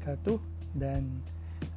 [0.00, 0.40] wabarakatuh
[0.80, 1.04] dan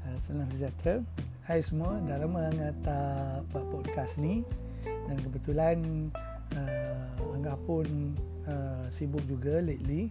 [0.08, 1.04] uh, salam sejahtera.
[1.44, 4.48] Hai semua, dah lama Angga tak buat podcast ni.
[4.88, 6.08] Dan kebetulan
[6.56, 8.16] uh, Angga pun
[8.48, 10.08] uh, sibuk juga lately.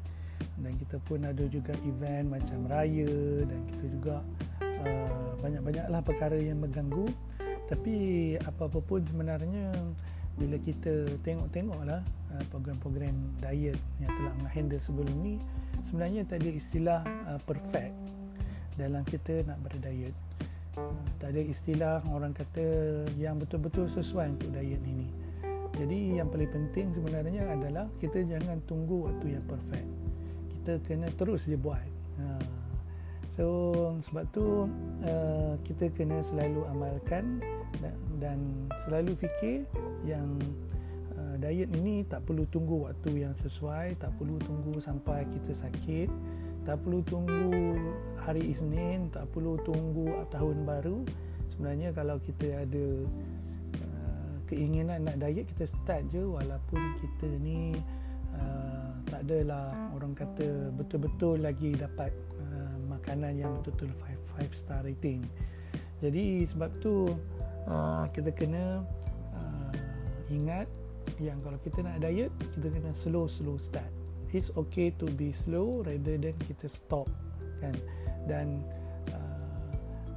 [0.60, 4.16] Dan kita pun ada juga event macam raya dan kita juga
[4.60, 7.08] uh, banyak-banyaklah perkara yang mengganggu.
[7.72, 7.94] Tapi
[8.44, 9.72] apa-apa pun sebenarnya
[10.36, 15.36] bila kita tengok-tengoklah uh, program-program diet yang telah menghandle sebelum ni
[15.88, 17.94] sebenarnya tak ada istilah uh, perfect
[18.80, 20.16] dalam kita nak berdiet.
[20.72, 22.64] Uh, tak ada istilah orang kata
[23.20, 25.08] yang betul-betul sesuai untuk diet ini.
[25.72, 29.88] Jadi yang paling penting sebenarnya adalah kita jangan tunggu waktu yang perfect.
[30.60, 31.84] Kita kena terus je buat.
[32.20, 32.48] Uh,
[33.32, 33.46] so
[34.04, 34.68] sebab tu
[35.04, 37.40] uh, kita kena selalu amalkan
[37.80, 38.38] dan, dan
[38.84, 39.64] selalu fikir
[40.04, 40.36] yang
[41.42, 46.08] diet ini tak perlu tunggu waktu yang sesuai, tak perlu tunggu sampai kita sakit,
[46.62, 47.74] tak perlu tunggu
[48.22, 51.02] hari Isnin, tak perlu tunggu tahun baru.
[51.50, 52.86] Sebenarnya kalau kita ada
[53.82, 57.74] uh, keinginan nak diet kita start je walaupun kita ni
[58.38, 63.90] uh, tak adalah orang kata betul-betul lagi dapat uh, makanan yang betul-betul
[64.38, 65.26] 5 star rating.
[65.98, 67.10] Jadi sebab tu
[67.66, 68.86] uh, kita kena
[70.32, 70.64] ingat
[71.22, 73.88] yang kalau kita nak diet kita kena slow slow start.
[74.32, 77.04] It's okay to be slow rather than kita stop
[77.60, 77.76] kan?
[78.24, 78.64] Dan
[79.12, 79.70] uh,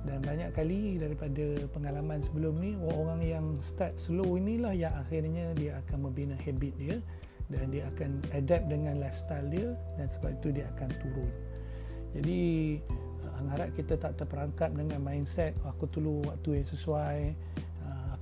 [0.06, 5.82] dan banyak kali daripada pengalaman sebelum ni orang yang start slow inilah yang akhirnya dia
[5.86, 6.98] akan membina habit dia
[7.52, 11.32] dan dia akan adapt dengan lifestyle dia dan sebab itu dia akan turun.
[12.16, 12.42] Jadi
[13.28, 17.20] uh, harap kita tak terperangkap dengan mindset aku perlu waktu yang sesuai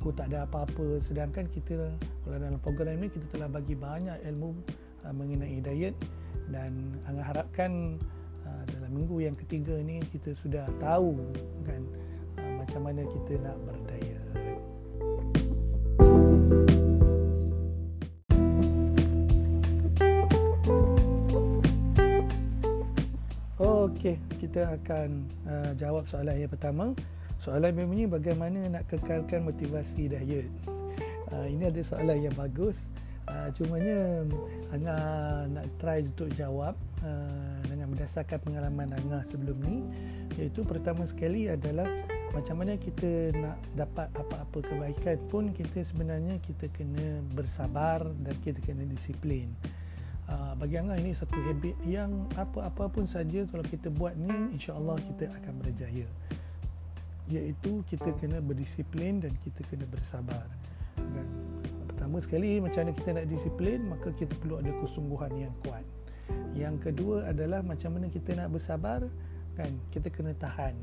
[0.04, 1.00] aku tak ada apa-apa.
[1.00, 1.80] Sedangkan kita
[2.28, 4.52] kalau dalam program ini kita telah bagi banyak ilmu
[5.08, 5.96] uh, mengenai diet.
[6.52, 7.96] Dan Angga harapkan
[8.44, 11.24] uh, dalam minggu yang ketiga ni kita sudah tahu
[11.64, 11.80] kan
[12.36, 14.20] uh, macam mana kita nak berdiet.
[23.56, 26.92] Okey, kita akan uh, jawab soalan yang pertama.
[27.44, 30.48] Soalan memangnya bagaimana nak kekalkan motivasi diet?
[31.28, 32.88] Uh, ini ada soalan yang bagus.
[33.28, 34.24] Uh, cumanya
[34.72, 34.96] Anga
[35.52, 36.72] nak try untuk jawab
[37.04, 39.84] uh, dengan berdasarkan pengalaman Anga sebelum ni
[40.40, 41.84] iaitu pertama sekali adalah
[42.32, 48.64] macam mana kita nak dapat apa-apa kebaikan pun kita sebenarnya kita kena bersabar dan kita
[48.64, 49.52] kena disiplin.
[50.32, 54.96] Uh, bagi Anga ini satu habit yang apa-apa pun saja kalau kita buat ni insya-Allah
[55.12, 56.08] kita akan berjaya
[57.32, 60.44] iaitu kita kena berdisiplin dan kita kena bersabar.
[61.00, 61.54] Kan?
[62.04, 65.88] pertama sekali macam mana kita nak disiplin maka kita perlu ada kesungguhan yang kuat.
[66.52, 69.08] Yang kedua adalah macam mana kita nak bersabar
[69.56, 69.72] kan?
[69.88, 70.76] Kita kena tahan.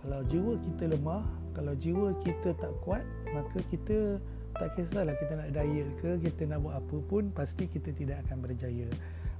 [0.00, 1.20] Kalau jiwa kita lemah
[1.52, 3.04] kalau jiwa kita tak kuat
[3.36, 4.16] maka kita
[4.56, 8.48] tak kisahlah kita nak diet ke kita nak buat apa pun pasti kita tidak akan
[8.48, 8.88] berjaya.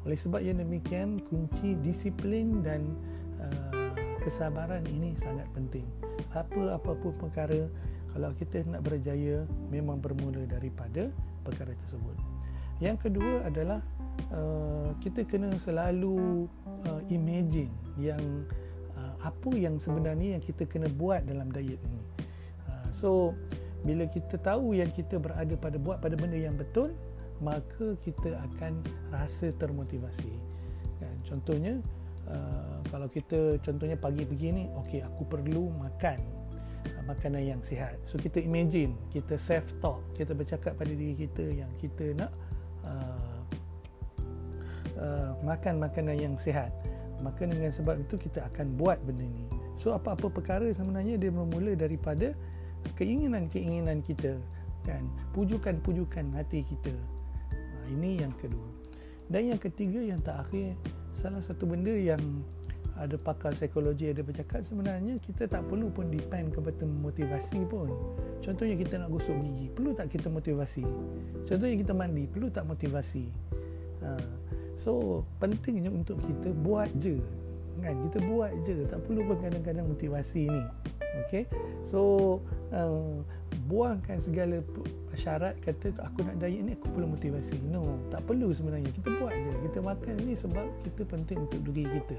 [0.05, 2.85] Oleh sebab yang demikian kunci disiplin dan
[3.41, 5.89] uh, kesabaran ini sangat penting
[6.35, 7.71] apa-apa pun perkara
[8.15, 11.11] kalau kita nak berjaya memang bermula daripada
[11.43, 12.15] perkara tersebut.
[12.83, 13.81] Yang kedua adalah
[14.35, 16.47] uh, kita kena selalu
[16.91, 18.23] uh, imagine yang
[18.99, 22.03] uh, apa yang sebenarnya yang kita kena buat dalam diet ini.
[22.67, 23.11] Uh, so
[23.83, 26.95] bila kita tahu yang kita berada pada buat pada benda yang betul,
[27.43, 28.81] maka kita akan
[29.11, 30.33] rasa termotivasi.
[31.03, 31.15] Kan?
[31.27, 31.83] Contohnya
[32.25, 36.17] Uh, kalau kita contohnya pagi begini okey aku perlu makan
[36.89, 38.01] uh, makanan yang sihat.
[38.09, 42.33] So kita imagine kita self talk kita bercakap pada diri kita yang kita nak
[42.81, 43.41] uh,
[44.97, 46.73] uh, makan makanan yang sihat.
[47.21, 49.45] Maka dengan sebab itu kita akan buat benda ni.
[49.77, 52.33] So apa-apa perkara sebenarnya dia bermula daripada
[52.97, 54.41] keinginan-keinginan kita
[54.85, 55.05] kan
[55.37, 56.93] pujukan-pujukan hati kita.
[57.53, 58.69] Uh, ini yang kedua.
[59.29, 60.77] Dan yang ketiga yang terakhir
[61.19, 62.21] salah satu benda yang
[62.95, 67.91] ada pakar psikologi ada bercakap sebenarnya kita tak perlu pun depend kepada motivasi pun.
[68.39, 70.87] Contohnya kita nak gosok gigi perlu tak kita motivasi?
[71.43, 73.27] Contohnya kita mandi perlu tak motivasi?
[74.05, 74.21] Ha.
[74.77, 77.19] so pentingnya untuk kita buat je
[77.83, 77.95] kan?
[78.11, 80.63] Kita buat je tak perlu pun kadang-kadang motivasi ni.
[81.27, 81.51] Okay?
[81.89, 82.39] So
[82.71, 83.27] uh,
[83.65, 84.61] buangkan segala
[85.17, 87.57] syarat kata aku nak diet ni aku perlu motivasi.
[87.71, 88.91] No tak perlu sebenarnya.
[88.93, 89.53] Kita buat je.
[89.71, 92.17] Kita makan ni sebab kita penting untuk diri kita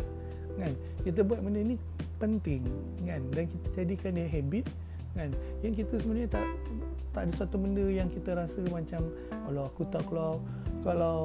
[0.55, 0.73] kan?
[1.03, 1.75] Kita buat benda ni
[2.17, 2.63] penting
[3.03, 3.21] kan?
[3.35, 4.65] Dan kita jadikan dia habit
[5.13, 5.29] kan?
[5.61, 6.47] Yang kita sebenarnya tak
[7.15, 10.43] tak ada satu benda yang kita rasa macam kalau aku tak kalau
[10.83, 11.17] kalau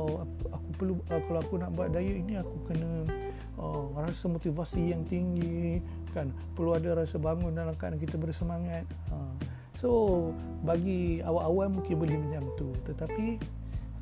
[0.54, 2.90] aku perlu uh, kalau aku nak buat diet ini aku kena
[3.58, 5.82] uh, rasa motivasi yang tinggi
[6.14, 6.30] kan?
[6.54, 8.86] Perlu ada rasa bangun dalam keadaan kita bersemangat.
[9.10, 9.34] Uh,
[9.80, 9.90] so
[10.60, 12.68] bagi awal-awal mungkin boleh macam tu.
[12.84, 13.40] Tetapi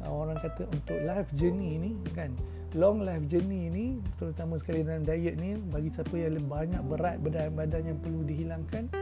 [0.03, 2.35] uh, orang kata untuk life journey ni kan
[2.77, 3.87] long life journey ni
[4.21, 8.93] terutama sekali dalam diet ni bagi siapa yang banyak berat badan-badan yang perlu dihilangkan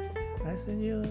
[0.46, 1.02] rasanya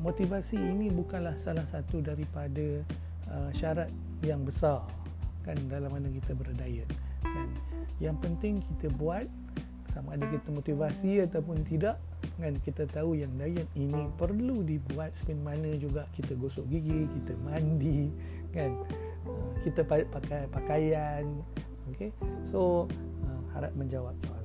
[0.00, 2.80] motivasi ini bukanlah salah satu daripada
[3.28, 3.92] uh, syarat
[4.24, 4.80] yang besar
[5.42, 6.88] kan dalam mana kita berdiet
[7.20, 7.48] kan.
[8.00, 9.26] Yang penting kita buat
[9.92, 12.00] sama ada kita motivasi ataupun tidak
[12.40, 12.56] kan?
[12.64, 16.08] Kita tahu yang diet ini perlu dibuat seperti mana juga.
[16.16, 18.08] Kita gosok gigi kita mandi
[18.56, 18.72] kan?
[19.28, 21.28] Uh, kita pakai pakaian
[21.92, 22.08] okey?
[22.48, 22.88] So
[23.28, 24.40] uh, harap menjawab soalan.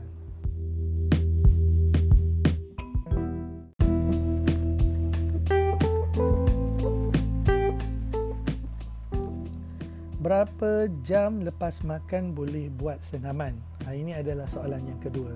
[10.19, 13.76] Berapa jam lepas makan boleh buat senaman?
[13.87, 15.31] Ha, ini adalah soalan yang kedua.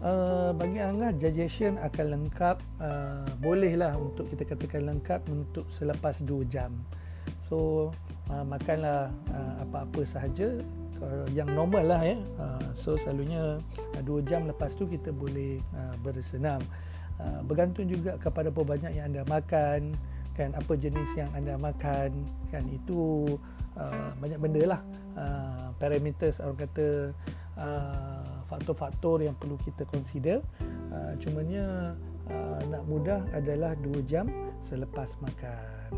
[0.00, 2.56] Uh, bagi Angah, digestion akan lengkap.
[2.80, 6.72] Uh, bolehlah untuk kita katakan lengkap untuk selepas 2 jam.
[7.44, 7.92] So,
[8.32, 10.64] uh, makanlah uh, apa-apa sahaja
[11.32, 12.16] yang normal lah ya.
[12.40, 13.60] Uh, so, selalunya
[13.92, 16.64] uh, 2 jam lepas tu kita boleh uh, bersenam.
[17.20, 19.92] Uh, bergantung juga kepada berapa banyak yang anda makan
[20.40, 23.28] kan apa jenis yang anda makan kan itu
[23.76, 24.80] uh, banyak benda lah
[25.20, 27.12] uh, parameters orang kata
[27.60, 30.42] uh, faktor-faktor yang perlu kita consider
[30.90, 31.94] uh, cumanya
[32.32, 34.26] uh, nak mudah adalah 2 jam
[34.64, 35.92] selepas makan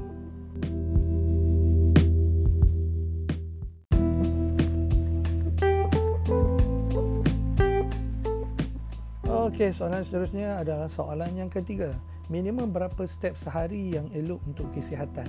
[9.33, 11.91] Okey, soalan seterusnya adalah soalan yang ketiga.
[12.31, 15.27] Minimum berapa step sehari yang elok untuk kesihatan?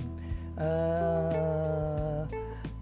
[0.54, 2.22] Uh,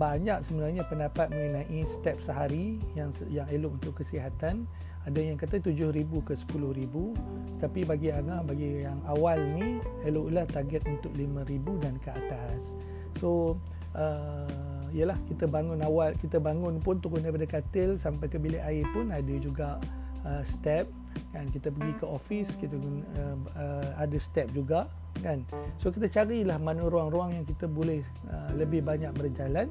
[0.02, 4.66] banyak sebenarnya pendapat mengenai step sehari yang yang elok untuk kesihatan.
[5.02, 10.82] Ada yang kata 7000 ke 10000 tapi bagi Angah bagi yang awal ni eloklah target
[10.90, 12.75] untuk 5000 dan ke atas.
[13.22, 13.58] So
[13.94, 18.87] uh, yalah kita bangun awal kita bangun pun turun daripada katil sampai ke bilik air
[18.90, 19.78] pun ada juga
[20.26, 20.90] uh, step.
[21.34, 24.87] Kan kita pergi ke office kita uh, uh, ada step juga
[25.22, 25.43] kan.
[25.82, 29.70] So kita carilah mana ruang-ruang yang kita boleh uh, lebih banyak berjalan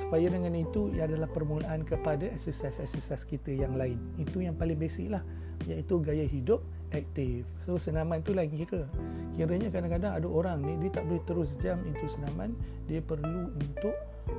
[0.00, 4.00] supaya dengan itu ia adalah permulaan kepada exercise-exercise kita yang lain.
[4.16, 5.20] Itu yang paling basic lah
[5.68, 7.44] iaitu gaya hidup aktif.
[7.68, 8.88] So senaman tu lain kira
[9.36, 12.56] kiranya kadang-kadang ada orang ni dia tak boleh terus jam itu senaman.
[12.88, 13.94] Dia perlu untuk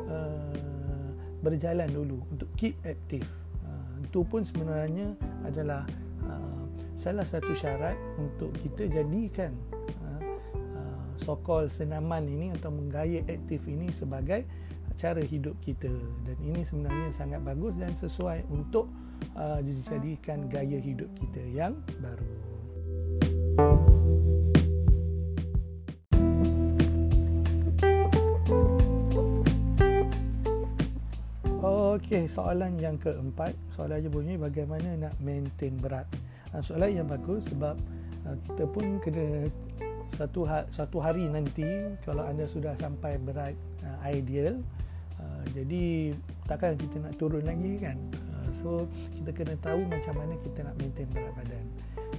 [0.09, 1.09] uh,
[1.45, 3.23] berjalan dulu untuk keep aktif.
[3.61, 5.13] Uh, itu pun sebenarnya
[5.45, 5.85] adalah
[6.25, 6.65] uh,
[6.97, 9.53] salah satu syarat untuk kita jadikan
[11.21, 14.43] sokol senaman ini atau menggaya aktif ini sebagai
[14.97, 15.91] cara hidup kita
[16.27, 18.89] dan ini sebenarnya sangat bagus dan sesuai untuk
[19.35, 22.31] uh, dijadikan gaya hidup kita yang baru.
[31.61, 36.07] Okey, soalan yang keempat, soalannya bunyi bagaimana nak maintain berat.
[36.49, 37.77] Uh, soalan yang bagus sebab
[38.25, 39.47] uh, kita pun kena
[40.15, 41.63] satu ha, satu hari nanti
[42.03, 43.55] kalau anda sudah sampai berat
[43.85, 44.59] uh, ideal.
[45.21, 46.15] Uh, jadi
[46.49, 47.97] takkan kita nak turun lagi kan?
[48.33, 48.69] Uh, so
[49.21, 51.65] kita kena tahu macam mana kita nak maintain berat badan.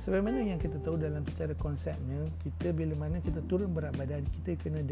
[0.02, 4.58] Sebagaimana yang kita tahu dalam secara konsepnya kita bila mana kita turun berat badan kita
[4.58, 4.82] kena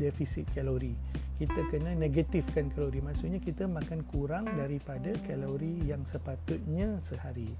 [0.00, 0.96] defisit kalori.
[1.36, 3.04] Kita kena negatifkan kalori.
[3.04, 7.52] Maksudnya kita makan kurang daripada kalori yang sepatutnya sehari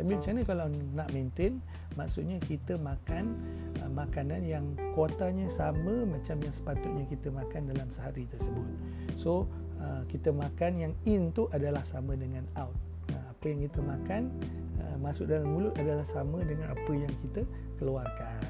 [0.00, 0.66] tapi macam mana kalau
[0.96, 1.52] nak maintain
[1.92, 3.36] maksudnya kita makan
[3.84, 4.64] uh, makanan yang
[4.96, 8.64] kuotanya sama macam yang sepatutnya kita makan dalam sehari tersebut.
[9.20, 9.44] So
[9.76, 12.72] uh, kita makan yang in tu adalah sama dengan out.
[13.12, 14.32] Uh, apa yang kita makan
[14.80, 17.44] uh, masuk dalam mulut adalah sama dengan apa yang kita
[17.76, 18.40] keluarkan.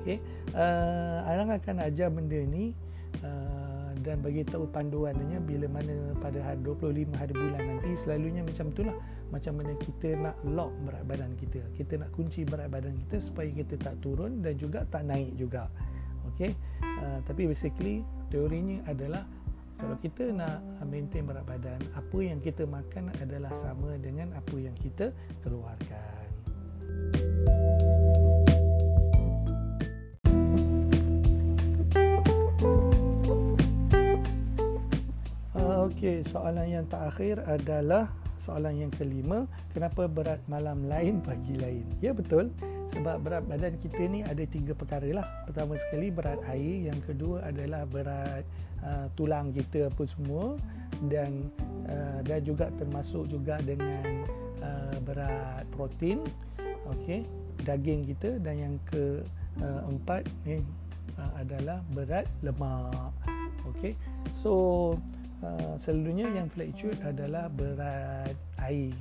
[0.00, 0.24] Okey?
[0.56, 2.72] Uh, Arang akan ajar benda ni
[3.20, 3.71] uh,
[4.02, 8.96] dan bagi tahu panduannya bila mana pada hari 25 hari bulan nanti selalunya macam itulah.
[9.30, 11.62] Macam mana kita nak lock berat badan kita.
[11.72, 15.70] Kita nak kunci berat badan kita supaya kita tak turun dan juga tak naik juga.
[16.34, 16.52] Okey?
[16.82, 19.24] Uh, tapi basically teorinya adalah
[19.80, 24.76] kalau kita nak maintain berat badan apa yang kita makan adalah sama dengan apa yang
[24.78, 25.10] kita
[25.42, 26.21] keluarkan
[36.12, 41.88] Okey, soalan yang terakhir adalah soalan yang kelima, kenapa berat malam lain pagi lain?
[42.04, 42.52] Ya betul,
[42.92, 45.24] sebab berat badan kita ni ada tiga perkara lah.
[45.48, 48.44] Pertama sekali berat air, yang kedua adalah berat
[48.84, 50.60] uh, tulang kita apa semua.
[51.08, 51.48] Dan
[51.88, 54.04] uh, dan juga termasuk juga dengan
[54.60, 56.20] uh, berat protein.
[56.92, 57.24] Okey
[57.64, 58.36] daging kita.
[58.36, 60.60] Dan yang keempat uh, ni
[61.16, 63.16] uh, adalah berat lemak.
[63.64, 63.96] Okey
[64.36, 64.92] so
[65.42, 68.94] uh, selalunya yang fluctuate adalah berat air.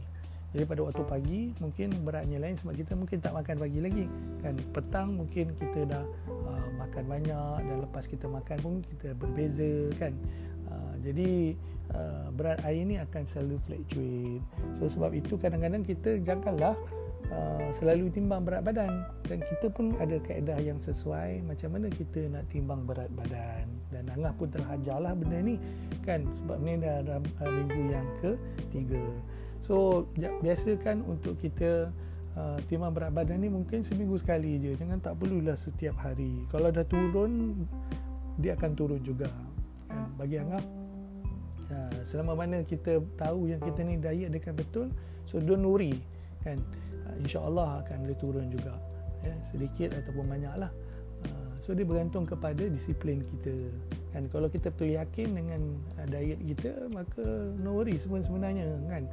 [0.52, 4.06] Jadi pada waktu pagi mungkin beratnya lain sebab kita mungkin tak makan pagi lagi.
[4.44, 9.88] Kan petang mungkin kita dah uh, makan banyak dan lepas kita makan pun kita berbeza
[9.96, 10.12] kan?
[10.68, 11.56] Uh, jadi
[11.96, 14.44] uh, berat air ni akan selalu fluctuate.
[14.76, 16.76] So sebab itu kadang-kadang kita janganlah
[17.32, 19.08] uh, selalu timbang berat badan.
[19.24, 24.08] Dan kita pun ada kaedah yang sesuai macam mana kita nak timbang berat badan dan
[24.08, 24.80] Angah pun telah
[25.14, 25.60] benda ni
[26.02, 29.04] kan sebab ni dah dalam uh, minggu yang ketiga
[29.62, 31.94] So biasakan untuk kita
[32.34, 34.74] uh, timbang berat badan ni mungkin seminggu sekali je.
[34.74, 36.44] Jangan tak perlulah setiap hari.
[36.50, 37.64] Kalau dah turun
[38.42, 39.30] dia akan turun juga.
[39.88, 40.66] Uh, bagi Angah
[41.70, 44.90] uh, selama mana kita tahu yang kita ni diet dekat betul,
[45.30, 45.94] so don't worry
[46.42, 46.58] kan.
[47.06, 48.74] Uh, Insya-Allah akan dia turun juga.
[49.22, 50.74] Ya, sedikit ataupun banyaklah.
[50.74, 50.91] Uh,
[51.72, 53.56] so dia bergantung kepada disiplin kita.
[54.12, 54.28] Kan?
[54.28, 55.62] Kalau kita betul yakin dengan
[55.96, 57.24] uh, diet kita maka
[57.64, 59.08] no worry semua sebenarnya kan?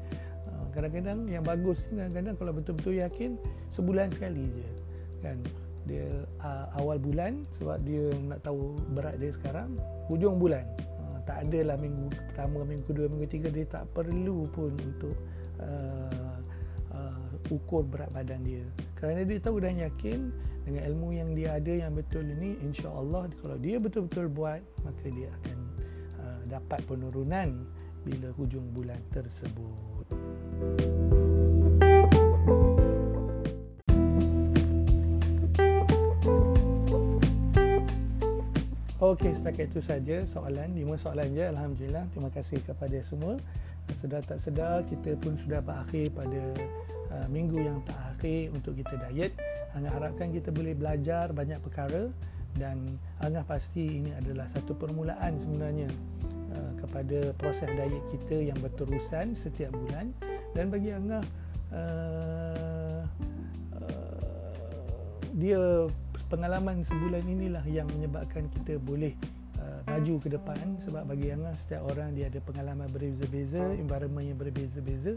[0.75, 3.31] Kadang-kadang yang bagus kadang-kadang kalau betul-betul yakin
[3.71, 4.67] sebulan sekali je
[5.23, 5.39] kan?
[5.87, 6.07] Dia
[6.43, 9.79] uh, awal bulan sebab dia nak tahu berat dia sekarang
[10.11, 10.67] hujung bulan.
[10.99, 15.15] Uh, tak adalah minggu pertama minggu kedua minggu ketiga dia tak perlu pun untuk
[15.63, 16.37] uh,
[16.95, 18.63] uh, ukur berat badan dia.
[18.99, 20.31] Kerana dia tahu dan yakin
[20.69, 25.33] dengan ilmu yang dia ada yang betul ini insya-Allah kalau dia betul-betul buat maka dia
[25.41, 25.59] akan
[26.21, 27.65] uh, dapat penurunan
[28.05, 30.05] bila hujung bulan tersebut
[38.99, 40.75] Okey, setakat itu saja soalan.
[40.75, 41.47] Lima soalan je.
[41.47, 42.11] Alhamdulillah.
[42.11, 43.39] Terima kasih kepada semua.
[43.95, 46.43] Sedar tak sedar, kita pun sudah berakhir pada
[47.13, 49.33] uh, minggu yang terakhir untuk kita diet.
[49.77, 52.09] Angah harapkan kita boleh belajar banyak perkara
[52.57, 55.89] dan Angah pasti ini adalah satu permulaan sebenarnya
[56.57, 60.11] uh, kepada proses diet kita yang berterusan setiap bulan.
[60.57, 61.23] Dan bagi Angah
[61.71, 63.03] uh,
[65.39, 65.87] dia
[66.27, 69.15] pengalaman sebulan inilah yang menyebabkan kita boleh
[69.63, 70.67] uh, maju ke depan.
[70.83, 75.15] Sebab bagi Angah setiap orang dia ada pengalaman berbeza-beza environment yang berbeza-beza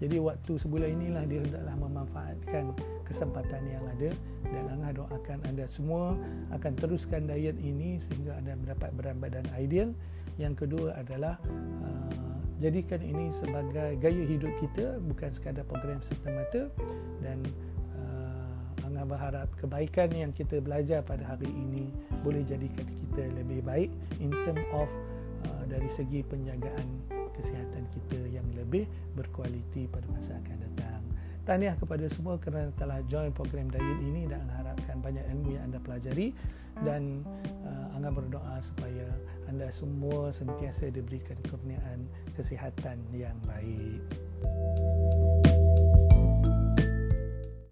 [0.00, 2.72] jadi waktu sebulan inilah dia hendaklah memanfaatkan
[3.04, 4.10] kesempatan yang ada
[4.48, 6.16] dan Angah doakan anda semua
[6.56, 9.92] akan teruskan diet ini sehingga anda mendapat berat badan ideal.
[10.40, 11.36] Yang kedua adalah
[11.84, 12.32] uh,
[12.64, 16.72] jadikan ini sebagai gaya hidup kita bukan sekadar program serta-merta
[17.20, 17.44] dan
[18.00, 21.92] uh, Angah berharap kebaikan yang kita belajar pada hari ini
[22.24, 24.88] boleh jadikan kita lebih baik in term of
[25.44, 31.02] uh, dari segi penjagaan kesihatan kita yang lebih berkualiti pada masa akan datang.
[31.48, 35.80] Tahniah kepada semua kerana telah join program diet ini dan harapkan banyak ilmu yang anda
[35.82, 36.36] pelajari
[36.86, 37.26] dan
[37.66, 39.08] uh, Angah berdoa supaya
[39.50, 42.06] anda semua sentiasa diberikan kurniaan
[42.38, 44.00] kesihatan yang baik.